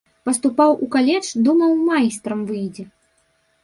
[0.29, 2.93] Паступаў у каледж, думаў майстрам выйдзе.